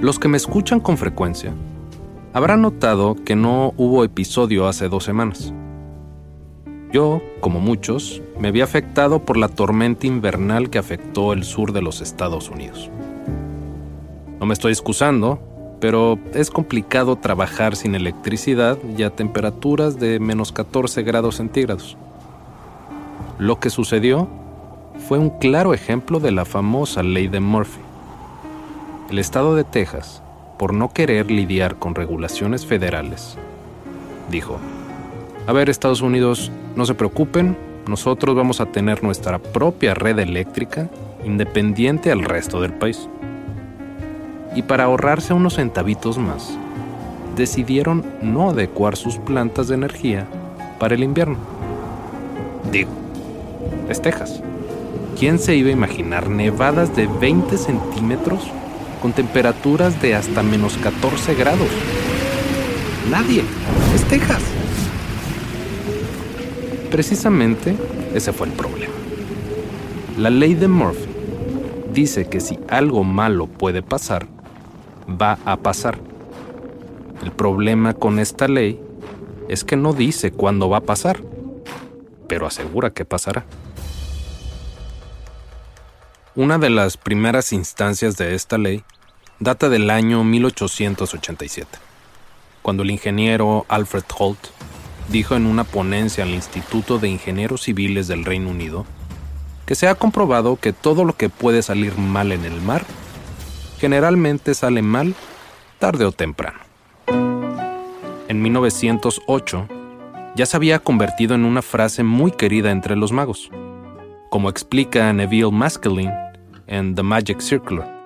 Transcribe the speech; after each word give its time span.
Los 0.00 0.18
que 0.18 0.28
me 0.28 0.38
escuchan 0.38 0.80
con 0.80 0.96
frecuencia 0.96 1.52
habrán 2.32 2.62
notado 2.62 3.16
que 3.22 3.36
no 3.36 3.74
hubo 3.76 4.02
episodio 4.02 4.66
hace 4.66 4.88
dos 4.88 5.04
semanas. 5.04 5.52
Yo, 6.90 7.20
como 7.40 7.60
muchos, 7.60 8.22
me 8.38 8.50
vi 8.50 8.62
afectado 8.62 9.26
por 9.26 9.36
la 9.36 9.48
tormenta 9.48 10.06
invernal 10.06 10.70
que 10.70 10.78
afectó 10.78 11.34
el 11.34 11.44
sur 11.44 11.74
de 11.74 11.82
los 11.82 12.00
Estados 12.00 12.48
Unidos. 12.48 12.88
No 14.40 14.46
me 14.46 14.54
estoy 14.54 14.72
excusando, 14.72 15.38
pero 15.80 16.18
es 16.32 16.50
complicado 16.50 17.16
trabajar 17.16 17.76
sin 17.76 17.94
electricidad 17.94 18.78
y 18.96 19.02
a 19.02 19.10
temperaturas 19.10 20.00
de 20.00 20.18
menos 20.18 20.50
14 20.50 21.02
grados 21.02 21.36
centígrados. 21.36 21.98
Lo 23.38 23.60
que 23.60 23.68
sucedió 23.68 24.30
fue 25.06 25.18
un 25.18 25.28
claro 25.28 25.74
ejemplo 25.74 26.20
de 26.20 26.30
la 26.30 26.46
famosa 26.46 27.02
ley 27.02 27.28
de 27.28 27.40
Murphy. 27.40 27.89
El 29.10 29.18
estado 29.18 29.56
de 29.56 29.64
Texas, 29.64 30.22
por 30.56 30.72
no 30.72 30.90
querer 30.90 31.32
lidiar 31.32 31.80
con 31.80 31.96
regulaciones 31.96 32.64
federales, 32.64 33.36
dijo, 34.30 34.60
a 35.48 35.52
ver 35.52 35.68
Estados 35.68 36.00
Unidos, 36.00 36.52
no 36.76 36.86
se 36.86 36.94
preocupen, 36.94 37.56
nosotros 37.88 38.36
vamos 38.36 38.60
a 38.60 38.66
tener 38.66 39.02
nuestra 39.02 39.40
propia 39.40 39.94
red 39.94 40.16
eléctrica 40.20 40.88
independiente 41.24 42.12
al 42.12 42.22
resto 42.22 42.60
del 42.60 42.72
país. 42.72 43.08
Y 44.54 44.62
para 44.62 44.84
ahorrarse 44.84 45.34
unos 45.34 45.54
centavitos 45.54 46.16
más, 46.16 46.56
decidieron 47.34 48.04
no 48.22 48.50
adecuar 48.50 48.94
sus 48.94 49.18
plantas 49.18 49.66
de 49.66 49.74
energía 49.74 50.28
para 50.78 50.94
el 50.94 51.02
invierno. 51.02 51.36
Digo, 52.70 52.90
es 53.88 54.00
Texas. 54.00 54.40
¿Quién 55.18 55.40
se 55.40 55.56
iba 55.56 55.70
a 55.70 55.72
imaginar 55.72 56.30
nevadas 56.30 56.94
de 56.94 57.08
20 57.08 57.58
centímetros 57.58 58.48
con 59.00 59.12
temperaturas 59.12 60.00
de 60.00 60.14
hasta 60.14 60.42
menos 60.42 60.76
14 60.76 61.34
grados? 61.34 61.68
Nadie. 63.10 63.42
Es 63.94 64.04
Texas. 64.04 64.42
Precisamente 66.90 67.76
ese 68.14 68.32
fue 68.32 68.46
el 68.48 68.52
problema. 68.52 68.92
La 70.18 70.30
ley 70.30 70.54
de 70.54 70.68
Murphy 70.68 71.08
dice 71.92 72.28
que 72.28 72.40
si 72.40 72.58
algo 72.68 73.04
malo 73.04 73.46
puede 73.46 73.82
pasar, 73.82 74.26
va 75.08 75.38
a 75.44 75.56
pasar. 75.56 75.98
El 77.22 77.32
problema 77.32 77.94
con 77.94 78.18
esta 78.18 78.48
ley 78.48 78.80
es 79.48 79.64
que 79.64 79.76
no 79.76 79.92
dice 79.92 80.30
cuándo 80.30 80.68
va 80.68 80.78
a 80.78 80.82
pasar, 80.82 81.20
pero 82.28 82.46
asegura 82.46 82.90
que 82.90 83.04
pasará. 83.04 83.44
Una 86.36 86.58
de 86.58 86.70
las 86.70 86.96
primeras 86.96 87.52
instancias 87.52 88.16
de 88.16 88.34
esta 88.34 88.56
ley 88.56 88.84
data 89.40 89.70
del 89.70 89.88
año 89.88 90.22
1887, 90.22 91.78
cuando 92.60 92.82
el 92.82 92.90
ingeniero 92.90 93.64
Alfred 93.68 94.04
Holt 94.18 94.38
dijo 95.08 95.34
en 95.34 95.46
una 95.46 95.64
ponencia 95.64 96.24
al 96.24 96.30
Instituto 96.30 96.98
de 96.98 97.08
Ingenieros 97.08 97.62
Civiles 97.62 98.06
del 98.06 98.26
Reino 98.26 98.50
Unido 98.50 98.84
que 99.64 99.74
se 99.74 99.88
ha 99.88 99.94
comprobado 99.94 100.56
que 100.56 100.74
todo 100.74 101.06
lo 101.06 101.16
que 101.16 101.30
puede 101.30 101.62
salir 101.62 101.96
mal 101.96 102.32
en 102.32 102.44
el 102.44 102.60
mar 102.60 102.84
generalmente 103.78 104.52
sale 104.54 104.82
mal 104.82 105.14
tarde 105.78 106.04
o 106.04 106.12
temprano. 106.12 106.58
En 108.28 108.42
1908 108.42 109.68
ya 110.36 110.44
se 110.44 110.56
había 110.56 110.80
convertido 110.80 111.34
en 111.34 111.46
una 111.46 111.62
frase 111.62 112.02
muy 112.02 112.30
querida 112.30 112.70
entre 112.72 112.94
los 112.94 113.10
magos, 113.10 113.50
como 114.28 114.50
explica 114.50 115.10
Neville 115.14 115.50
Maskelyne 115.50 116.12
en 116.66 116.94
The 116.94 117.02
Magic 117.02 117.40
Circular. 117.40 117.99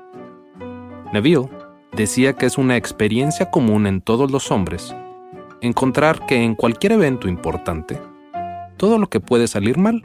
Neville 1.14 1.48
decía 1.92 2.32
que 2.32 2.46
es 2.46 2.58
una 2.58 2.76
experiencia 2.76 3.48
común 3.48 3.86
en 3.86 4.00
todos 4.00 4.32
los 4.32 4.50
hombres 4.50 4.92
encontrar 5.60 6.26
que 6.26 6.42
en 6.42 6.56
cualquier 6.56 6.90
evento 6.90 7.28
importante, 7.28 8.00
todo 8.76 8.98
lo 8.98 9.08
que 9.08 9.20
puede 9.20 9.46
salir 9.46 9.78
mal, 9.78 10.02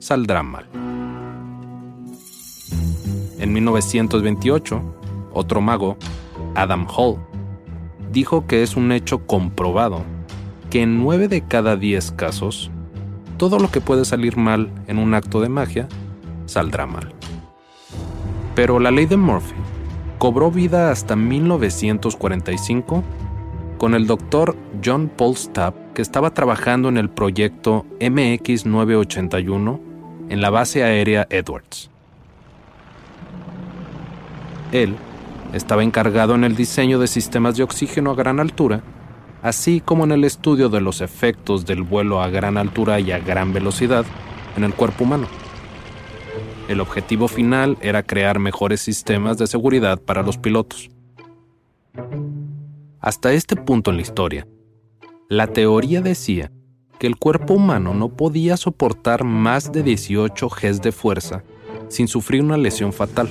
saldrá 0.00 0.42
mal. 0.42 0.66
En 3.38 3.52
1928, 3.52 4.82
otro 5.32 5.60
mago, 5.60 5.96
Adam 6.56 6.88
Hall, 6.88 7.18
dijo 8.10 8.48
que 8.48 8.64
es 8.64 8.74
un 8.74 8.90
hecho 8.90 9.28
comprobado 9.28 10.02
que 10.70 10.82
en 10.82 10.98
9 10.98 11.28
de 11.28 11.42
cada 11.42 11.76
10 11.76 12.10
casos, 12.10 12.68
todo 13.36 13.60
lo 13.60 13.70
que 13.70 13.80
puede 13.80 14.04
salir 14.04 14.36
mal 14.36 14.72
en 14.88 14.98
un 14.98 15.14
acto 15.14 15.40
de 15.40 15.50
magia, 15.50 15.86
saldrá 16.46 16.84
mal. 16.84 17.14
Pero 18.56 18.80
la 18.80 18.90
ley 18.90 19.06
de 19.06 19.16
Murphy 19.16 19.54
cobró 20.18 20.50
vida 20.50 20.90
hasta 20.90 21.16
1945 21.16 23.04
con 23.78 23.94
el 23.94 24.06
doctor 24.08 24.56
John 24.84 25.08
Paul 25.08 25.36
Stapp, 25.36 25.94
que 25.94 26.02
estaba 26.02 26.34
trabajando 26.34 26.88
en 26.88 26.96
el 26.96 27.08
proyecto 27.08 27.86
MX981 28.00 29.80
en 30.28 30.40
la 30.40 30.50
base 30.50 30.82
aérea 30.82 31.26
Edwards. 31.30 31.88
Él 34.72 34.96
estaba 35.52 35.84
encargado 35.84 36.34
en 36.34 36.44
el 36.44 36.56
diseño 36.56 36.98
de 36.98 37.06
sistemas 37.06 37.56
de 37.56 37.62
oxígeno 37.62 38.10
a 38.10 38.16
gran 38.16 38.40
altura, 38.40 38.82
así 39.42 39.80
como 39.80 40.04
en 40.04 40.12
el 40.12 40.24
estudio 40.24 40.68
de 40.68 40.80
los 40.80 41.00
efectos 41.00 41.64
del 41.64 41.82
vuelo 41.82 42.20
a 42.20 42.28
gran 42.28 42.58
altura 42.58 42.98
y 43.00 43.12
a 43.12 43.20
gran 43.20 43.52
velocidad 43.52 44.04
en 44.56 44.64
el 44.64 44.74
cuerpo 44.74 45.04
humano. 45.04 45.28
El 46.68 46.80
objetivo 46.80 47.28
final 47.28 47.78
era 47.80 48.02
crear 48.02 48.38
mejores 48.38 48.82
sistemas 48.82 49.38
de 49.38 49.46
seguridad 49.46 49.98
para 49.98 50.22
los 50.22 50.36
pilotos. 50.36 50.90
Hasta 53.00 53.32
este 53.32 53.56
punto 53.56 53.90
en 53.90 53.96
la 53.96 54.02
historia, 54.02 54.46
la 55.30 55.46
teoría 55.46 56.02
decía 56.02 56.52
que 56.98 57.06
el 57.06 57.16
cuerpo 57.16 57.54
humano 57.54 57.94
no 57.94 58.10
podía 58.10 58.58
soportar 58.58 59.24
más 59.24 59.72
de 59.72 59.82
18 59.82 60.48
Gs 60.48 60.82
de 60.82 60.92
fuerza 60.92 61.42
sin 61.88 62.06
sufrir 62.06 62.42
una 62.42 62.58
lesión 62.58 62.92
fatal. 62.92 63.30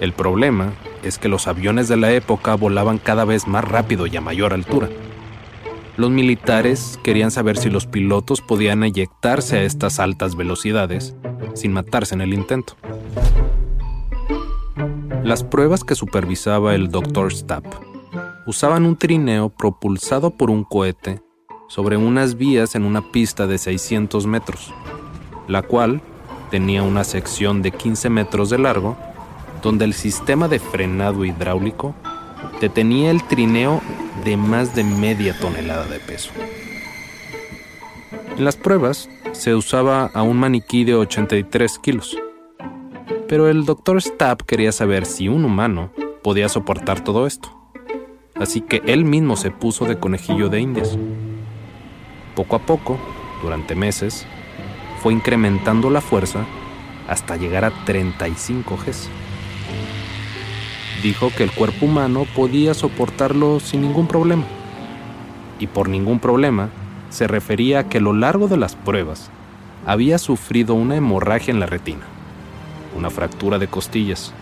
El 0.00 0.14
problema 0.14 0.72
es 1.02 1.18
que 1.18 1.28
los 1.28 1.46
aviones 1.46 1.88
de 1.88 1.98
la 1.98 2.12
época 2.12 2.54
volaban 2.54 2.96
cada 2.98 3.26
vez 3.26 3.46
más 3.46 3.64
rápido 3.64 4.06
y 4.06 4.16
a 4.16 4.22
mayor 4.22 4.54
altura. 4.54 4.88
Los 5.96 6.10
militares 6.10 6.98
querían 7.04 7.30
saber 7.30 7.56
si 7.56 7.70
los 7.70 7.86
pilotos 7.86 8.40
podían 8.40 8.82
eyectarse 8.82 9.58
a 9.58 9.62
estas 9.62 10.00
altas 10.00 10.34
velocidades 10.34 11.14
sin 11.54 11.72
matarse 11.72 12.16
en 12.16 12.20
el 12.20 12.34
intento. 12.34 12.74
Las 15.22 15.44
pruebas 15.44 15.84
que 15.84 15.94
supervisaba 15.94 16.74
el 16.74 16.90
Dr. 16.90 17.32
Stapp 17.32 17.64
usaban 18.44 18.86
un 18.86 18.96
trineo 18.96 19.50
propulsado 19.50 20.36
por 20.36 20.50
un 20.50 20.64
cohete 20.64 21.22
sobre 21.68 21.96
unas 21.96 22.36
vías 22.36 22.74
en 22.74 22.84
una 22.84 23.12
pista 23.12 23.46
de 23.46 23.56
600 23.56 24.26
metros, 24.26 24.74
la 25.46 25.62
cual 25.62 26.02
tenía 26.50 26.82
una 26.82 27.04
sección 27.04 27.62
de 27.62 27.70
15 27.70 28.10
metros 28.10 28.50
de 28.50 28.58
largo, 28.58 28.96
donde 29.62 29.84
el 29.84 29.94
sistema 29.94 30.48
de 30.48 30.58
frenado 30.58 31.24
hidráulico 31.24 31.94
detenía 32.60 33.10
el 33.10 33.22
trineo 33.24 33.80
de 34.24 34.36
más 34.36 34.74
de 34.74 34.84
media 34.84 35.38
tonelada 35.38 35.86
de 35.86 36.00
peso. 36.00 36.30
En 38.36 38.44
las 38.44 38.56
pruebas 38.56 39.08
se 39.32 39.54
usaba 39.54 40.10
a 40.14 40.22
un 40.22 40.38
maniquí 40.38 40.84
de 40.84 40.94
83 40.94 41.78
kilos, 41.78 42.16
pero 43.28 43.48
el 43.48 43.64
doctor 43.64 44.00
Stapp 44.00 44.42
quería 44.42 44.72
saber 44.72 45.06
si 45.06 45.28
un 45.28 45.44
humano 45.44 45.90
podía 46.22 46.48
soportar 46.48 47.02
todo 47.02 47.26
esto. 47.26 47.50
Así 48.34 48.60
que 48.60 48.82
él 48.86 49.04
mismo 49.04 49.36
se 49.36 49.50
puso 49.50 49.84
de 49.84 49.98
conejillo 49.98 50.48
de 50.48 50.60
indias. 50.60 50.98
Poco 52.34 52.56
a 52.56 52.58
poco, 52.60 52.98
durante 53.42 53.74
meses, 53.74 54.26
fue 55.02 55.12
incrementando 55.12 55.90
la 55.90 56.00
fuerza 56.00 56.44
hasta 57.08 57.36
llegar 57.36 57.64
a 57.64 57.84
35 57.84 58.76
Gs. 58.76 59.08
Dijo 61.04 61.30
que 61.36 61.42
el 61.42 61.52
cuerpo 61.52 61.84
humano 61.84 62.26
podía 62.34 62.72
soportarlo 62.72 63.60
sin 63.60 63.82
ningún 63.82 64.08
problema. 64.08 64.44
Y 65.58 65.66
por 65.66 65.90
ningún 65.90 66.18
problema 66.18 66.70
se 67.10 67.26
refería 67.26 67.80
a 67.80 67.88
que 67.90 67.98
a 67.98 68.00
lo 68.00 68.14
largo 68.14 68.48
de 68.48 68.56
las 68.56 68.74
pruebas 68.74 69.28
había 69.84 70.16
sufrido 70.16 70.72
una 70.72 70.96
hemorragia 70.96 71.52
en 71.52 71.60
la 71.60 71.66
retina, 71.66 72.06
una 72.96 73.10
fractura 73.10 73.58
de 73.58 73.68
costillas, 73.68 74.32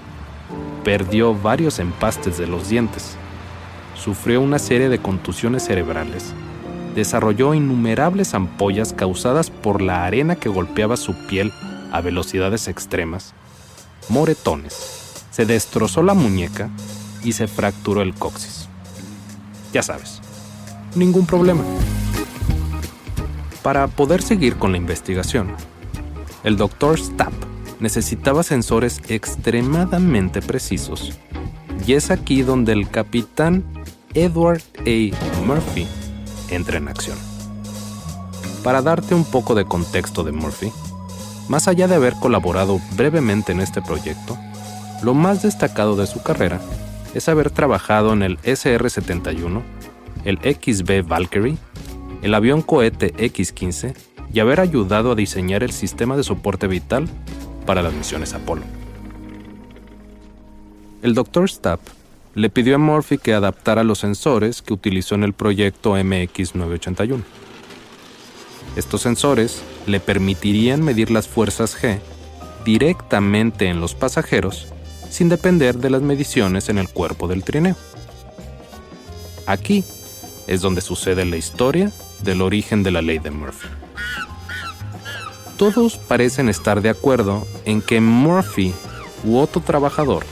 perdió 0.84 1.34
varios 1.34 1.80
empastes 1.80 2.38
de 2.38 2.46
los 2.46 2.68
dientes, 2.68 3.16
sufrió 3.96 4.40
una 4.40 4.60
serie 4.60 4.88
de 4.88 5.00
contusiones 5.00 5.64
cerebrales, 5.64 6.32
desarrolló 6.94 7.54
innumerables 7.54 8.34
ampollas 8.34 8.92
causadas 8.92 9.50
por 9.50 9.82
la 9.82 10.04
arena 10.04 10.36
que 10.36 10.48
golpeaba 10.48 10.96
su 10.96 11.26
piel 11.26 11.52
a 11.90 12.00
velocidades 12.00 12.68
extremas, 12.68 13.34
moretones, 14.08 15.11
se 15.32 15.46
destrozó 15.46 16.02
la 16.02 16.14
muñeca 16.14 16.70
y 17.24 17.32
se 17.32 17.48
fracturó 17.48 18.02
el 18.02 18.14
coxis. 18.14 18.68
Ya 19.72 19.82
sabes, 19.82 20.20
ningún 20.94 21.26
problema. 21.26 21.64
Para 23.62 23.88
poder 23.88 24.22
seguir 24.22 24.56
con 24.56 24.72
la 24.72 24.78
investigación, 24.78 25.56
el 26.44 26.56
doctor 26.56 26.98
Stapp 27.00 27.32
necesitaba 27.80 28.42
sensores 28.42 29.00
extremadamente 29.08 30.42
precisos, 30.42 31.18
y 31.86 31.94
es 31.94 32.10
aquí 32.10 32.42
donde 32.42 32.72
el 32.72 32.88
capitán 32.88 33.64
Edward 34.14 34.62
A. 34.80 35.44
Murphy 35.46 35.86
entra 36.50 36.78
en 36.78 36.88
acción. 36.88 37.18
Para 38.62 38.82
darte 38.82 39.14
un 39.14 39.24
poco 39.24 39.54
de 39.54 39.64
contexto 39.64 40.22
de 40.22 40.32
Murphy, 40.32 40.70
más 41.48 41.66
allá 41.66 41.88
de 41.88 41.96
haber 41.96 42.14
colaborado 42.14 42.80
brevemente 42.96 43.52
en 43.52 43.60
este 43.60 43.82
proyecto, 43.82 44.38
lo 45.02 45.14
más 45.14 45.42
destacado 45.42 45.96
de 45.96 46.06
su 46.06 46.22
carrera 46.22 46.60
es 47.14 47.28
haber 47.28 47.50
trabajado 47.50 48.12
en 48.12 48.22
el 48.22 48.38
SR-71, 48.38 49.62
el 50.24 50.38
XB 50.38 51.06
Valkyrie 51.06 51.58
el 52.22 52.34
avión 52.34 52.62
cohete 52.62 53.12
X-15 53.18 53.94
y 54.32 54.40
haber 54.40 54.60
ayudado 54.60 55.12
a 55.12 55.14
diseñar 55.14 55.62
el 55.62 55.72
sistema 55.72 56.16
de 56.16 56.22
soporte 56.22 56.68
vital 56.68 57.08
para 57.66 57.82
las 57.82 57.92
misiones 57.92 58.32
Apolo. 58.32 58.62
El 61.02 61.14
Dr. 61.14 61.50
Stapp 61.50 61.80
le 62.34 62.48
pidió 62.48 62.76
a 62.76 62.78
Murphy 62.78 63.18
que 63.18 63.34
adaptara 63.34 63.82
los 63.82 63.98
sensores 63.98 64.62
que 64.62 64.72
utilizó 64.72 65.16
en 65.16 65.24
el 65.24 65.32
proyecto 65.32 65.96
MX-981. 65.98 67.22
Estos 68.76 69.02
sensores 69.02 69.62
le 69.86 70.00
permitirían 70.00 70.82
medir 70.82 71.10
las 71.10 71.28
fuerzas 71.28 71.76
G 71.76 71.98
directamente 72.64 73.66
en 73.66 73.80
los 73.80 73.94
pasajeros 73.94 74.68
sin 75.12 75.28
depender 75.28 75.76
de 75.76 75.90
las 75.90 76.00
mediciones 76.00 76.70
en 76.70 76.78
el 76.78 76.88
cuerpo 76.88 77.28
del 77.28 77.44
trineo. 77.44 77.76
Aquí 79.46 79.84
es 80.46 80.62
donde 80.62 80.80
sucede 80.80 81.26
la 81.26 81.36
historia 81.36 81.92
del 82.22 82.40
origen 82.40 82.82
de 82.82 82.92
la 82.92 83.02
ley 83.02 83.18
de 83.18 83.30
Murphy. 83.30 83.68
Todos 85.58 85.98
parecen 85.98 86.48
estar 86.48 86.80
de 86.80 86.88
acuerdo 86.88 87.46
en 87.66 87.82
que 87.82 88.00
Murphy 88.00 88.72
u 89.24 89.36
otro 89.36 89.60
trabajador 89.60 90.24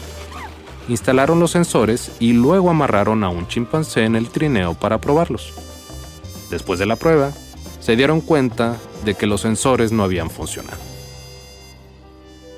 instalaron 0.89 1.39
los 1.39 1.51
sensores 1.51 2.11
y 2.19 2.33
luego 2.33 2.71
amarraron 2.71 3.23
a 3.23 3.29
un 3.29 3.47
chimpancé 3.47 4.05
en 4.05 4.17
el 4.17 4.31
trineo 4.31 4.75
para 4.75 4.99
probarlos. 4.99 5.53
Después 6.51 6.79
de 6.79 6.87
la 6.87 6.97
prueba, 6.97 7.33
se 7.81 7.97
dieron 7.97 8.23
cuenta 8.23 8.79
de 9.05 9.15
que 9.15 9.27
los 9.27 9.43
sensores 9.43 9.93
no 9.93 10.05
habían 10.05 10.31
funcionado. 10.31 10.90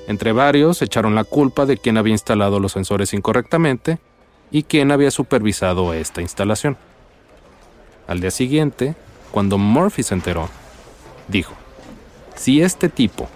Entre 0.07 0.31
varios 0.33 0.81
echaron 0.81 1.15
la 1.15 1.23
culpa 1.23 1.65
de 1.65 1.77
quien 1.77 1.97
había 1.97 2.13
instalado 2.13 2.59
los 2.59 2.73
sensores 2.73 3.13
incorrectamente 3.13 3.99
y 4.51 4.63
quien 4.63 4.91
había 4.91 5.11
supervisado 5.11 5.93
esta 5.93 6.21
instalación. 6.21 6.77
Al 8.07 8.19
día 8.19 8.31
siguiente, 8.31 8.95
cuando 9.31 9.57
Murphy 9.57 10.03
se 10.03 10.13
enteró, 10.13 10.49
dijo, 11.27 11.53
si 12.35 12.61
este 12.61 12.89
tipo, 12.89 13.29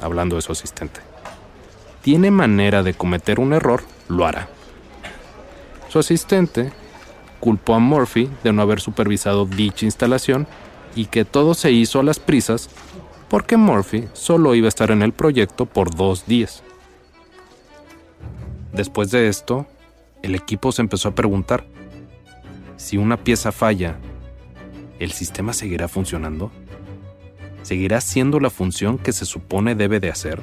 hablando 0.00 0.36
de 0.36 0.42
su 0.42 0.52
asistente, 0.52 1.00
tiene 2.02 2.30
manera 2.30 2.82
de 2.82 2.94
cometer 2.94 3.38
un 3.38 3.52
error, 3.52 3.82
lo 4.08 4.26
hará. 4.26 4.48
Su 5.88 5.98
asistente 5.98 6.72
culpó 7.40 7.74
a 7.74 7.78
Murphy 7.78 8.30
de 8.42 8.52
no 8.52 8.62
haber 8.62 8.80
supervisado 8.80 9.44
dicha 9.44 9.84
instalación 9.84 10.46
y 10.94 11.06
que 11.06 11.24
todo 11.24 11.54
se 11.54 11.72
hizo 11.72 12.00
a 12.00 12.02
las 12.02 12.18
prisas 12.18 12.70
porque 13.28 13.56
Murphy 13.56 14.08
solo 14.12 14.54
iba 14.54 14.66
a 14.66 14.68
estar 14.68 14.90
en 14.90 15.02
el 15.02 15.12
proyecto 15.12 15.66
por 15.66 15.94
dos 15.94 16.26
días. 16.26 16.62
Después 18.72 19.10
de 19.10 19.28
esto, 19.28 19.66
el 20.22 20.34
equipo 20.34 20.72
se 20.72 20.82
empezó 20.82 21.08
a 21.08 21.14
preguntar, 21.14 21.66
si 22.76 22.98
una 22.98 23.16
pieza 23.16 23.52
falla 23.52 23.98
¿el 24.98 25.12
sistema 25.12 25.52
seguirá 25.52 25.88
funcionando? 25.88 26.50
¿Seguirá 27.62 28.00
siendo 28.00 28.38
la 28.40 28.50
función 28.50 28.98
que 28.98 29.12
se 29.12 29.24
supone 29.24 29.74
debe 29.74 30.00
de 30.00 30.10
hacer? 30.10 30.40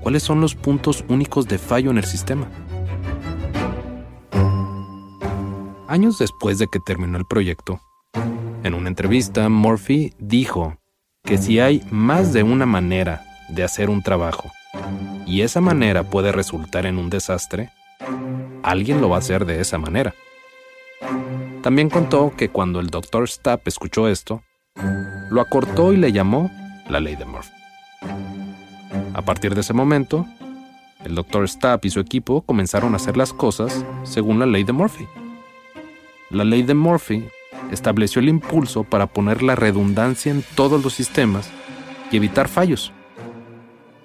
¿Cuáles 0.00 0.22
son 0.22 0.40
los 0.40 0.54
puntos 0.54 1.04
únicos 1.08 1.48
de 1.48 1.58
fallo 1.58 1.90
en 1.90 1.98
el 1.98 2.04
sistema? 2.04 2.48
Años 5.86 6.18
después 6.18 6.58
de 6.58 6.66
que 6.68 6.80
terminó 6.80 7.18
el 7.18 7.24
proyecto, 7.26 7.80
en 8.62 8.74
una 8.74 8.88
entrevista, 8.88 9.48
Murphy 9.48 10.12
dijo 10.18 10.76
que 11.24 11.38
si 11.38 11.60
hay 11.60 11.82
más 11.90 12.32
de 12.32 12.42
una 12.42 12.66
manera 12.66 13.24
de 13.48 13.64
hacer 13.64 13.90
un 13.90 14.02
trabajo 14.02 14.50
y 15.26 15.42
esa 15.42 15.60
manera 15.60 16.04
puede 16.04 16.32
resultar 16.32 16.86
en 16.86 16.98
un 16.98 17.10
desastre, 17.10 17.70
alguien 18.62 19.00
lo 19.00 19.08
va 19.08 19.16
a 19.16 19.18
hacer 19.20 19.44
de 19.44 19.60
esa 19.60 19.78
manera. 19.78 20.14
También 21.62 21.90
contó 21.90 22.32
que 22.36 22.48
cuando 22.48 22.80
el 22.80 22.88
Dr. 22.88 23.28
Stapp 23.28 23.66
escuchó 23.68 24.08
esto, 24.08 24.42
lo 25.30 25.40
acortó 25.40 25.92
y 25.92 25.96
le 25.96 26.12
llamó 26.12 26.50
la 26.88 27.00
ley 27.00 27.16
de 27.16 27.24
Murphy. 27.24 27.52
A 29.12 29.22
partir 29.22 29.54
de 29.54 29.60
ese 29.60 29.74
momento, 29.74 30.26
el 31.04 31.14
Dr. 31.14 31.48
Stapp 31.48 31.84
y 31.84 31.90
su 31.90 32.00
equipo 32.00 32.42
comenzaron 32.42 32.94
a 32.94 32.96
hacer 32.96 33.16
las 33.16 33.32
cosas 33.32 33.84
según 34.04 34.38
la 34.38 34.46
ley 34.46 34.64
de 34.64 34.72
Murphy. 34.72 35.06
La 36.30 36.44
ley 36.44 36.62
de 36.62 36.74
Murphy 36.74 37.24
estableció 37.70 38.20
el 38.20 38.28
impulso 38.28 38.84
para 38.84 39.06
poner 39.06 39.42
la 39.42 39.54
redundancia 39.54 40.32
en 40.32 40.44
todos 40.54 40.82
los 40.82 40.94
sistemas 40.94 41.50
y 42.10 42.16
evitar 42.16 42.48
fallos. 42.48 42.92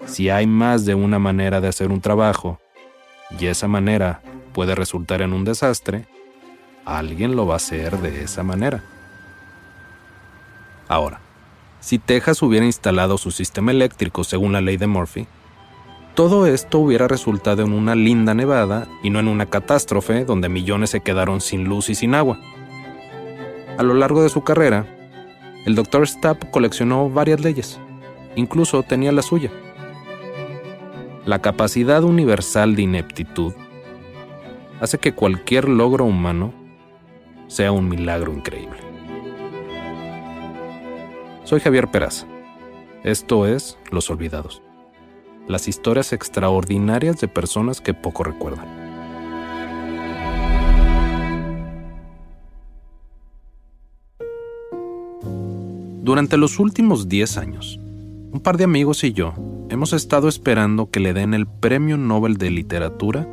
Si 0.06 0.30
hay 0.30 0.48
más 0.48 0.86
de 0.86 0.96
una 0.96 1.20
manera 1.20 1.62
de 1.62 1.68
hacer 1.68 1.92
un 1.92 2.02
trabajo 2.02 2.60
y 3.40 3.46
esa 3.46 3.68
manera 3.68 4.22
puede 4.54 4.76
resultar 4.76 5.22
en 5.22 5.34
un 5.34 5.44
desastre, 5.44 6.06
alguien 6.86 7.36
lo 7.36 7.48
va 7.48 7.56
a 7.56 7.58
hacer 7.58 7.98
de 8.00 8.24
esa 8.24 8.44
manera. 8.44 8.84
Ahora, 10.88 11.20
si 11.80 12.00
Texas 12.00 12.42
hubiera 12.42 12.66
instalado 12.66 13.18
su 13.18 13.32
sistema 13.32 13.72
eléctrico 13.72 14.24
según 14.24 14.54
la 14.54 14.62
ley 14.62 14.78
de 14.78 14.88
Murphy, 14.88 15.28
todo 16.16 16.46
esto 16.46 16.80
hubiera 16.80 17.08
resultado 17.08 17.64
en 17.64 17.74
una 17.74 17.96
linda 17.96 18.34
nevada 18.36 18.88
y 19.02 19.10
no 19.10 19.20
en 19.20 19.28
una 19.28 19.48
catástrofe 19.48 20.26
donde 20.26 20.48
millones 20.48 20.92
se 20.92 21.02
quedaron 21.02 21.42
sin 21.42 21.64
luz 21.64 21.90
y 21.90 21.96
sin 21.96 22.14
agua. 22.14 22.40
A 23.78 23.84
lo 23.84 23.96
largo 23.96 24.22
de 24.22 24.30
su 24.30 24.44
carrera, 24.44 24.86
el 25.66 25.74
Dr. 25.74 26.08
Stapp 26.08 26.52
coleccionó 26.52 27.10
varias 27.10 27.42
leyes, 27.42 27.80
incluso 28.36 28.84
tenía 28.84 29.12
la 29.12 29.24
suya. 29.24 29.50
La 31.26 31.40
capacidad 31.40 32.04
universal 32.04 32.76
de 32.76 32.84
ineptitud 32.84 33.54
hace 34.80 35.00
que 35.00 35.14
cualquier 35.14 35.68
logro 35.68 36.06
humano 36.06 36.54
sea 37.48 37.72
un 37.72 37.90
milagro 37.90 38.32
increíble. 38.32 38.78
Soy 41.44 41.60
Javier 41.60 41.90
Peraza. 41.90 42.28
Esto 43.04 43.48
es 43.48 43.80
Los 43.90 44.10
Olvidados. 44.10 44.62
Las 45.48 45.68
historias 45.68 46.14
extraordinarias 46.14 47.20
de 47.20 47.28
personas 47.28 47.82
que 47.82 47.94
poco 47.94 48.24
recuerdan. 48.24 48.83
Durante 56.14 56.38
los 56.38 56.60
últimos 56.60 57.10
10 57.10 57.38
años, 57.40 57.80
un 58.32 58.40
par 58.40 58.58
de 58.58 58.66
amigos 58.66 59.04
y 59.04 59.14
yo 59.14 59.34
hemos 59.70 59.94
estado 59.94 60.28
esperando 60.28 60.92
que 60.92 61.00
le 61.00 61.12
den 61.12 61.34
el 61.34 61.48
Premio 61.48 61.98
Nobel 61.98 62.38
de 62.38 62.52
Literatura 62.52 63.28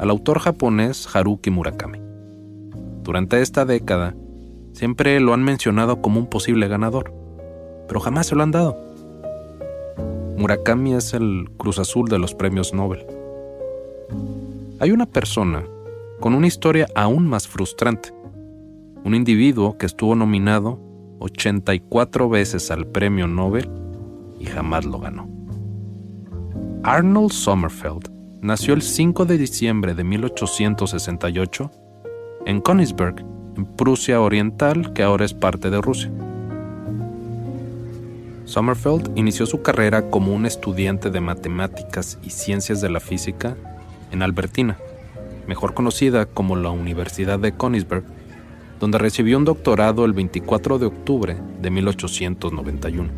al 0.00 0.10
autor 0.10 0.40
japonés 0.40 1.08
Haruki 1.14 1.50
Murakami. 1.50 2.00
Durante 3.04 3.40
esta 3.42 3.64
década, 3.64 4.16
siempre 4.72 5.20
lo 5.20 5.34
han 5.34 5.44
mencionado 5.44 6.02
como 6.02 6.18
un 6.18 6.26
posible 6.26 6.66
ganador, 6.66 7.14
pero 7.86 8.00
jamás 8.00 8.26
se 8.26 8.34
lo 8.34 8.42
han 8.42 8.50
dado. 8.50 8.76
Murakami 10.36 10.94
es 10.94 11.14
el 11.14 11.48
Cruz 11.56 11.78
Azul 11.78 12.08
de 12.08 12.18
los 12.18 12.34
premios 12.34 12.74
Nobel. 12.74 13.06
Hay 14.80 14.90
una 14.90 15.06
persona 15.06 15.62
con 16.18 16.34
una 16.34 16.48
historia 16.48 16.88
aún 16.96 17.24
más 17.28 17.46
frustrante. 17.46 18.12
Un 19.04 19.14
individuo 19.14 19.78
que 19.78 19.86
estuvo 19.86 20.16
nominado 20.16 20.80
84 21.18 22.28
veces 22.28 22.70
al 22.70 22.86
premio 22.86 23.26
Nobel 23.26 23.68
y 24.38 24.46
jamás 24.46 24.84
lo 24.84 24.98
ganó. 24.98 25.28
Arnold 26.82 27.32
Sommerfeld 27.32 28.10
nació 28.42 28.74
el 28.74 28.82
5 28.82 29.24
de 29.24 29.38
diciembre 29.38 29.94
de 29.94 30.04
1868 30.04 31.70
en 32.46 32.60
Königsberg, 32.60 33.24
en 33.56 33.64
Prusia 33.64 34.20
Oriental, 34.20 34.92
que 34.92 35.02
ahora 35.02 35.24
es 35.24 35.34
parte 35.34 35.70
de 35.70 35.80
Rusia. 35.80 36.12
Sommerfeld 38.44 39.18
inició 39.18 39.46
su 39.46 39.62
carrera 39.62 40.08
como 40.10 40.32
un 40.32 40.46
estudiante 40.46 41.10
de 41.10 41.20
matemáticas 41.20 42.18
y 42.22 42.30
ciencias 42.30 42.80
de 42.80 42.88
la 42.88 43.00
física 43.00 43.56
en 44.12 44.22
Albertina, 44.22 44.78
mejor 45.48 45.74
conocida 45.74 46.26
como 46.26 46.54
la 46.54 46.70
Universidad 46.70 47.40
de 47.40 47.52
Königsberg, 47.52 48.04
donde 48.78 48.98
recibió 48.98 49.38
un 49.38 49.44
doctorado 49.44 50.04
el 50.04 50.12
24 50.12 50.78
de 50.78 50.86
octubre 50.86 51.36
de 51.60 51.70
1891. 51.70 53.10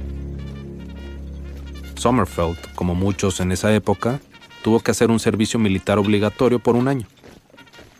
Sommerfeld, 1.96 2.74
como 2.74 2.94
muchos 2.94 3.40
en 3.40 3.50
esa 3.52 3.74
época, 3.74 4.20
tuvo 4.62 4.80
que 4.80 4.92
hacer 4.92 5.10
un 5.10 5.18
servicio 5.18 5.58
militar 5.58 5.98
obligatorio 5.98 6.58
por 6.60 6.76
un 6.76 6.88
año, 6.88 7.06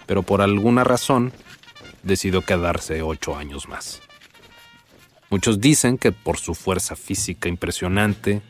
pero 0.06 0.22
por 0.22 0.40
alguna 0.40 0.84
razón 0.84 1.32
decidió 2.02 2.42
quedarse 2.42 3.02
ocho 3.02 3.36
años 3.36 3.68
más. 3.68 4.00
Muchos 5.30 5.60
dicen 5.60 5.98
que 5.98 6.12
por 6.12 6.38
su 6.38 6.54
fuerza 6.54 6.96
física 6.96 7.48
impresionante, 7.48 8.40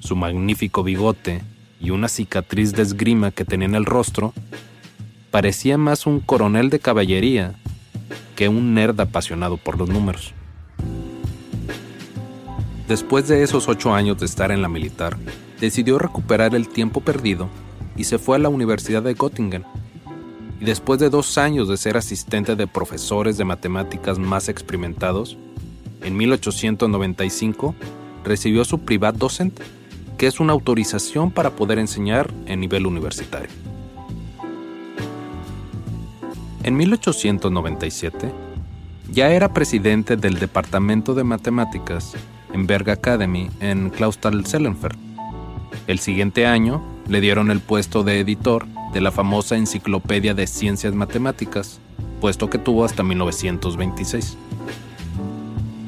su 0.00 0.16
magnífico 0.16 0.82
bigote 0.82 1.42
y 1.80 1.90
una 1.90 2.08
cicatriz 2.08 2.72
de 2.72 2.82
esgrima 2.82 3.30
que 3.30 3.44
tenía 3.44 3.68
en 3.68 3.74
el 3.74 3.86
rostro, 3.86 4.34
parecía 5.30 5.78
más 5.78 6.06
un 6.06 6.20
coronel 6.20 6.68
de 6.68 6.80
caballería 6.80 7.54
que 8.36 8.48
un 8.48 8.74
nerd 8.74 9.00
apasionado 9.00 9.56
por 9.56 9.78
los 9.78 9.88
números. 9.88 10.34
Después 12.86 13.26
de 13.26 13.42
esos 13.42 13.68
ocho 13.68 13.92
años 13.92 14.18
de 14.18 14.26
estar 14.26 14.52
en 14.52 14.62
la 14.62 14.68
militar, 14.68 15.16
decidió 15.60 15.98
recuperar 15.98 16.54
el 16.54 16.68
tiempo 16.68 17.00
perdido 17.00 17.48
y 17.96 18.04
se 18.04 18.18
fue 18.18 18.36
a 18.36 18.38
la 18.38 18.48
Universidad 18.48 19.02
de 19.02 19.14
Göttingen. 19.14 19.64
Y 20.60 20.64
después 20.64 21.00
de 21.00 21.10
dos 21.10 21.36
años 21.36 21.68
de 21.68 21.76
ser 21.76 21.96
asistente 21.96 22.54
de 22.54 22.68
profesores 22.68 23.36
de 23.36 23.44
matemáticas 23.44 24.18
más 24.18 24.48
experimentados, 24.48 25.36
en 26.02 26.16
1895 26.16 27.74
recibió 28.24 28.64
su 28.64 28.78
privat 28.78 29.16
docente, 29.16 29.62
que 30.16 30.26
es 30.26 30.38
una 30.38 30.52
autorización 30.52 31.30
para 31.30 31.50
poder 31.50 31.78
enseñar 31.78 32.32
en 32.46 32.60
nivel 32.60 32.86
universitario. 32.86 33.50
En 36.66 36.76
1897 36.76 38.32
ya 39.12 39.30
era 39.30 39.54
presidente 39.54 40.16
del 40.16 40.40
Departamento 40.40 41.14
de 41.14 41.22
Matemáticas 41.22 42.14
en 42.52 42.66
Berg 42.66 42.90
Academy 42.90 43.48
en 43.60 43.88
Clausthal-Zellenfeld. 43.90 44.98
El 45.86 46.00
siguiente 46.00 46.44
año 46.44 46.82
le 47.06 47.20
dieron 47.20 47.52
el 47.52 47.60
puesto 47.60 48.02
de 48.02 48.18
editor 48.18 48.66
de 48.92 49.00
la 49.00 49.12
famosa 49.12 49.56
Enciclopedia 49.56 50.34
de 50.34 50.48
Ciencias 50.48 50.92
Matemáticas, 50.92 51.78
puesto 52.20 52.50
que 52.50 52.58
tuvo 52.58 52.84
hasta 52.84 53.04
1926. 53.04 54.36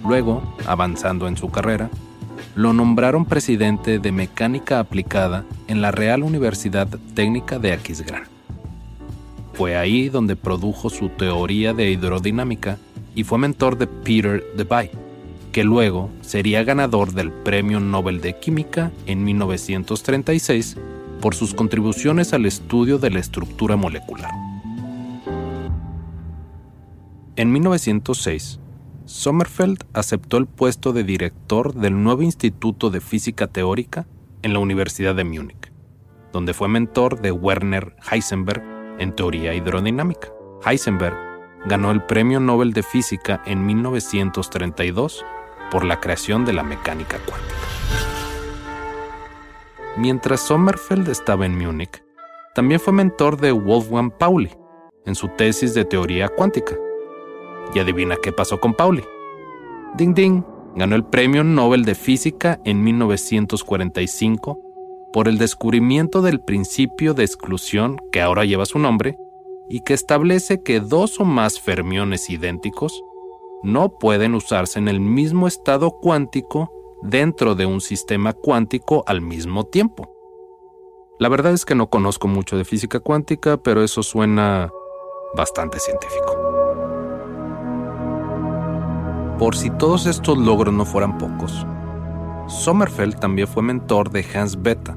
Luego, 0.06 0.54
avanzando 0.64 1.26
en 1.26 1.36
su 1.36 1.50
carrera, 1.50 1.90
lo 2.54 2.72
nombraron 2.72 3.24
presidente 3.24 3.98
de 3.98 4.12
Mecánica 4.12 4.78
Aplicada 4.78 5.44
en 5.66 5.82
la 5.82 5.90
Real 5.90 6.22
Universidad 6.22 6.86
Técnica 7.16 7.58
de 7.58 7.72
Aquisgrán. 7.72 8.37
Fue 9.58 9.76
ahí 9.76 10.08
donde 10.08 10.36
produjo 10.36 10.88
su 10.88 11.08
teoría 11.08 11.74
de 11.74 11.90
hidrodinámica 11.90 12.78
y 13.16 13.24
fue 13.24 13.38
mentor 13.38 13.76
de 13.76 13.88
Peter 13.88 14.46
Debye, 14.56 14.92
que 15.50 15.64
luego 15.64 16.10
sería 16.20 16.62
ganador 16.62 17.12
del 17.12 17.32
Premio 17.32 17.80
Nobel 17.80 18.20
de 18.20 18.38
Química 18.38 18.92
en 19.06 19.24
1936 19.24 20.76
por 21.20 21.34
sus 21.34 21.54
contribuciones 21.54 22.32
al 22.34 22.46
estudio 22.46 22.98
de 22.98 23.10
la 23.10 23.18
estructura 23.18 23.74
molecular. 23.74 24.30
En 27.34 27.50
1906, 27.50 28.60
Sommerfeld 29.06 29.82
aceptó 29.92 30.36
el 30.36 30.46
puesto 30.46 30.92
de 30.92 31.02
director 31.02 31.74
del 31.74 32.00
nuevo 32.00 32.22
Instituto 32.22 32.90
de 32.90 33.00
Física 33.00 33.48
Teórica 33.48 34.06
en 34.42 34.52
la 34.52 34.60
Universidad 34.60 35.16
de 35.16 35.24
Múnich, 35.24 35.72
donde 36.32 36.54
fue 36.54 36.68
mentor 36.68 37.20
de 37.20 37.32
Werner 37.32 37.96
Heisenberg 38.08 38.77
en 38.98 39.14
teoría 39.14 39.54
hidrodinámica. 39.54 40.28
Heisenberg 40.64 41.16
ganó 41.66 41.90
el 41.90 42.02
Premio 42.04 42.40
Nobel 42.40 42.72
de 42.72 42.82
Física 42.82 43.42
en 43.46 43.64
1932 43.64 45.24
por 45.70 45.84
la 45.84 46.00
creación 46.00 46.44
de 46.44 46.52
la 46.52 46.62
mecánica 46.62 47.18
cuántica. 47.18 47.54
Mientras 49.96 50.40
Sommerfeld 50.40 51.08
estaba 51.08 51.46
en 51.46 51.58
Múnich, 51.58 52.02
también 52.54 52.80
fue 52.80 52.92
mentor 52.92 53.40
de 53.40 53.52
Wolfgang 53.52 54.10
Pauli 54.10 54.50
en 55.04 55.14
su 55.14 55.28
tesis 55.28 55.74
de 55.74 55.84
teoría 55.84 56.28
cuántica. 56.28 56.76
Y 57.74 57.80
adivina 57.80 58.16
qué 58.22 58.32
pasó 58.32 58.60
con 58.60 58.74
Pauli. 58.74 59.04
Ding 59.96 60.14
Ding 60.14 60.42
ganó 60.74 60.96
el 60.96 61.04
Premio 61.04 61.44
Nobel 61.44 61.84
de 61.84 61.94
Física 61.94 62.60
en 62.64 62.82
1945 62.82 64.67
por 65.12 65.28
el 65.28 65.38
descubrimiento 65.38 66.22
del 66.22 66.40
principio 66.40 67.14
de 67.14 67.24
exclusión 67.24 67.96
que 68.12 68.20
ahora 68.20 68.44
lleva 68.44 68.66
su 68.66 68.78
nombre 68.78 69.16
y 69.68 69.80
que 69.80 69.94
establece 69.94 70.62
que 70.62 70.80
dos 70.80 71.20
o 71.20 71.24
más 71.24 71.60
fermiones 71.60 72.30
idénticos 72.30 73.02
no 73.62 73.98
pueden 73.98 74.34
usarse 74.34 74.78
en 74.78 74.88
el 74.88 75.00
mismo 75.00 75.46
estado 75.46 75.90
cuántico 75.90 76.72
dentro 77.02 77.54
de 77.54 77.66
un 77.66 77.80
sistema 77.80 78.32
cuántico 78.32 79.04
al 79.06 79.20
mismo 79.20 79.64
tiempo. 79.64 80.14
La 81.18 81.28
verdad 81.28 81.52
es 81.52 81.64
que 81.64 81.74
no 81.74 81.90
conozco 81.90 82.28
mucho 82.28 82.56
de 82.56 82.64
física 82.64 83.00
cuántica, 83.00 83.56
pero 83.56 83.82
eso 83.82 84.02
suena 84.02 84.70
bastante 85.34 85.80
científico. 85.80 86.36
Por 89.38 89.56
si 89.56 89.70
todos 89.70 90.06
estos 90.06 90.38
logros 90.38 90.74
no 90.74 90.84
fueran 90.84 91.18
pocos, 91.18 91.66
Sommerfeld 92.48 93.18
también 93.18 93.46
fue 93.46 93.62
mentor 93.62 94.10
de 94.10 94.24
Hans 94.34 94.62
Bethe, 94.62 94.94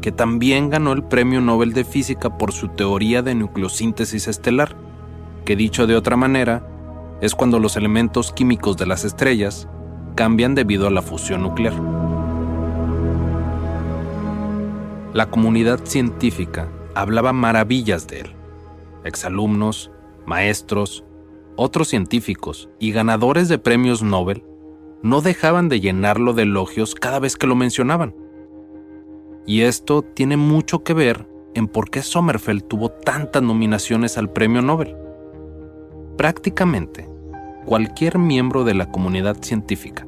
que 0.00 0.12
también 0.12 0.70
ganó 0.70 0.92
el 0.92 1.02
Premio 1.02 1.40
Nobel 1.40 1.72
de 1.72 1.84
Física 1.84 2.38
por 2.38 2.52
su 2.52 2.68
teoría 2.68 3.22
de 3.22 3.34
nucleosíntesis 3.34 4.28
estelar, 4.28 4.76
que 5.44 5.56
dicho 5.56 5.88
de 5.88 5.96
otra 5.96 6.16
manera, 6.16 6.64
es 7.20 7.34
cuando 7.34 7.58
los 7.58 7.76
elementos 7.76 8.32
químicos 8.32 8.76
de 8.76 8.86
las 8.86 9.04
estrellas 9.04 9.68
cambian 10.14 10.54
debido 10.54 10.86
a 10.86 10.90
la 10.90 11.02
fusión 11.02 11.42
nuclear. 11.42 11.74
La 15.12 15.28
comunidad 15.28 15.80
científica 15.84 16.68
hablaba 16.94 17.32
maravillas 17.32 18.06
de 18.06 18.20
él. 18.20 18.36
Exalumnos, 19.04 19.90
maestros, 20.24 21.04
otros 21.56 21.88
científicos 21.88 22.68
y 22.78 22.92
ganadores 22.92 23.48
de 23.48 23.58
premios 23.58 24.02
Nobel 24.02 24.44
no 25.02 25.20
dejaban 25.20 25.68
de 25.68 25.80
llenarlo 25.80 26.32
de 26.32 26.44
elogios 26.44 26.94
cada 26.94 27.18
vez 27.18 27.36
que 27.36 27.46
lo 27.46 27.56
mencionaban. 27.56 28.14
Y 29.46 29.62
esto 29.62 30.02
tiene 30.02 30.36
mucho 30.36 30.84
que 30.84 30.94
ver 30.94 31.26
en 31.54 31.66
por 31.66 31.90
qué 31.90 32.02
Sommerfeld 32.02 32.62
tuvo 32.64 32.88
tantas 32.88 33.42
nominaciones 33.42 34.16
al 34.16 34.30
premio 34.30 34.62
Nobel. 34.62 34.96
Prácticamente, 36.16 37.08
cualquier 37.64 38.18
miembro 38.18 38.64
de 38.64 38.74
la 38.74 38.90
comunidad 38.90 39.42
científica, 39.42 40.06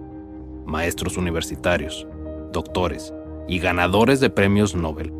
maestros 0.64 1.16
universitarios, 1.16 2.06
doctores 2.52 3.12
y 3.48 3.58
ganadores 3.58 4.20
de 4.20 4.30
premios 4.30 4.74
Nobel, 4.74 5.12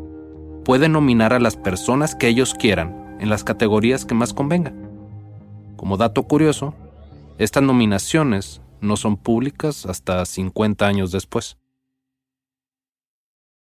puede 0.63 0.89
nominar 0.89 1.33
a 1.33 1.39
las 1.39 1.57
personas 1.57 2.15
que 2.15 2.27
ellos 2.27 2.53
quieran 2.53 3.17
en 3.19 3.29
las 3.29 3.43
categorías 3.43 4.05
que 4.05 4.15
más 4.15 4.33
convengan. 4.33 4.89
Como 5.75 5.97
dato 5.97 6.23
curioso, 6.23 6.73
estas 7.37 7.63
nominaciones 7.63 8.61
no 8.81 8.97
son 8.97 9.17
públicas 9.17 9.85
hasta 9.85 10.25
50 10.25 10.85
años 10.85 11.11
después. 11.11 11.57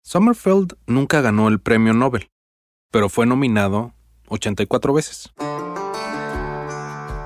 Sommerfeld 0.02 0.74
nunca 0.86 1.20
ganó 1.20 1.48
el 1.48 1.60
premio 1.60 1.92
Nobel, 1.92 2.30
pero 2.90 3.08
fue 3.08 3.26
nominado 3.26 3.92
84 4.28 4.92
veces. 4.92 5.32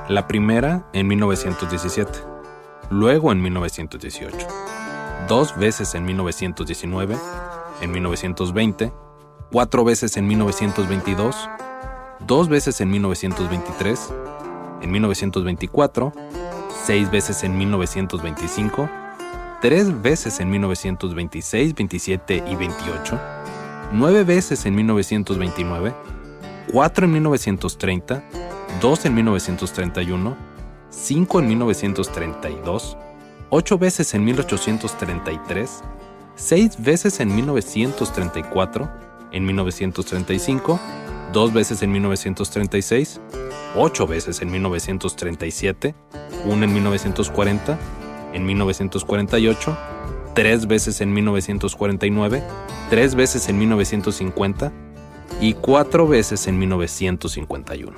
La 0.08 0.26
primera 0.26 0.88
en 0.92 1.06
1917, 1.06 2.18
luego 2.90 3.30
en 3.30 3.40
1918, 3.40 4.48
dos 5.28 5.56
veces 5.56 5.94
en 5.94 6.04
1919, 6.04 7.16
en 7.80 7.90
1920, 7.90 8.92
cuatro 9.52 9.84
veces 9.84 10.16
en 10.16 10.26
1922, 10.26 11.48
dos 12.26 12.48
veces 12.48 12.80
en 12.80 12.90
1923, 12.90 14.12
en 14.82 14.90
1924, 14.90 16.12
seis 16.84 17.10
veces 17.10 17.44
en 17.44 17.56
1925, 17.56 18.88
tres 19.60 20.02
veces 20.02 20.40
en 20.40 20.50
1926, 20.50 21.74
27 21.74 22.44
y 22.48 22.56
28, 22.56 23.20
nueve 23.92 24.24
veces 24.24 24.66
en 24.66 24.74
1929, 24.74 25.94
4 26.72 27.06
en 27.06 27.12
1930, 27.12 28.24
2 28.80 29.04
en 29.06 29.14
1931, 29.14 30.36
5 30.90 31.38
en 31.38 31.48
1932, 31.48 32.96
8 33.50 33.78
veces 33.78 34.14
en 34.14 34.24
1833, 34.24 35.82
6 36.34 36.82
veces 36.82 37.20
en 37.20 37.34
1934, 37.34 38.90
en 39.30 39.46
1935, 39.46 40.80
2 41.32 41.52
veces 41.52 41.82
en 41.82 41.92
1936, 41.92 43.20
8 43.74 44.06
veces 44.06 44.42
en 44.42 44.50
1937, 44.50 45.94
1 46.44 46.64
en 46.64 46.72
1940, 46.72 47.78
en 48.34 48.46
1948, 48.46 49.78
3 50.34 50.66
veces 50.66 51.00
en 51.00 51.12
1949, 51.12 52.42
3 52.90 53.14
veces 53.14 53.48
en 53.48 53.58
1950 53.58 54.72
y 55.40 55.54
4 55.54 56.06
veces 56.06 56.46
en 56.46 56.58
1951. 56.58 57.96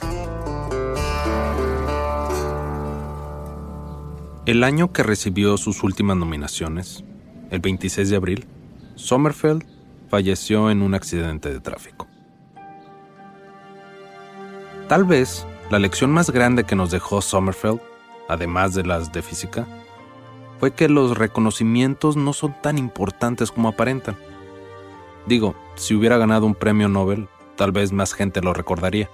El 4.47 4.63
año 4.63 4.93
que 4.93 5.03
recibió 5.03 5.57
sus 5.57 5.83
últimas 5.83 6.17
nominaciones, 6.17 7.03
el 7.51 7.61
26 7.61 8.11
de 8.11 8.17
abril, 8.17 8.47
Sommerfeld 8.95 9.65
falleció 10.09 10.71
en 10.71 10.83
un 10.83 10.95
accidente 10.95 11.51
de 11.51 11.61
tráfico. 11.61 12.07
Tal 14.87 15.05
vez 15.05 15.47
la 15.71 15.79
lección 15.79 16.11
más 16.13 16.31
grande 16.31 16.65
que 16.65 16.77
nos 16.77 16.91
dejó 16.91 17.23
Sommerfeld, 17.23 17.81
además 18.29 18.75
de 18.75 18.85
las 18.85 19.13
de 19.13 19.23
física, 19.23 19.67
fue 20.61 20.73
que 20.73 20.89
los 20.89 21.17
reconocimientos 21.17 22.17
no 22.17 22.33
son 22.33 22.55
tan 22.63 22.79
importantes 22.79 23.51
como 23.51 23.69
aparentan. 23.69 24.17
Digo, 25.27 25.55
si 25.75 25.95
hubiera 25.95 26.19
ganado 26.19 26.47
un 26.47 26.55
premio 26.55 26.89
Nobel, 26.89 27.29
tal 27.57 27.73
vez 27.73 27.93
más 27.93 28.13
gente 28.13 28.41
lo 28.41 28.53
recordaría. 28.53 29.09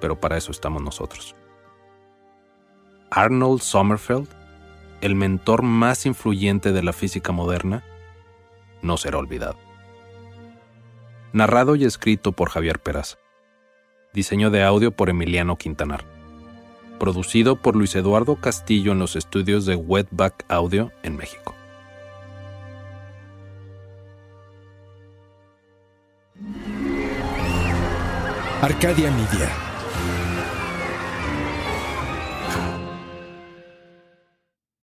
Pero 0.00 0.18
para 0.20 0.36
eso 0.36 0.52
estamos 0.52 0.82
nosotros. 0.82 1.34
Arnold 3.10 3.60
Sommerfeld, 3.62 4.28
el 5.00 5.14
mentor 5.14 5.62
más 5.62 6.06
influyente 6.06 6.72
de 6.72 6.82
la 6.82 6.92
física 6.92 7.32
moderna, 7.32 7.84
no 8.82 8.96
será 8.96 9.18
olvidado. 9.18 9.56
Narrado 11.32 11.76
y 11.76 11.84
escrito 11.84 12.32
por 12.32 12.50
Javier 12.50 12.80
Peraza. 12.80 13.18
Diseño 14.16 14.48
de 14.50 14.62
audio 14.62 14.92
por 14.92 15.10
Emiliano 15.10 15.56
Quintanar. 15.56 16.02
Producido 16.98 17.56
por 17.56 17.76
Luis 17.76 17.94
Eduardo 17.96 18.36
Castillo 18.36 18.92
en 18.92 18.98
los 18.98 19.14
estudios 19.14 19.66
de 19.66 19.76
Wetback 19.76 20.46
Audio 20.48 20.90
en 21.02 21.18
México. 21.18 21.54
Arcadia 28.62 29.10
Media. 29.10 29.65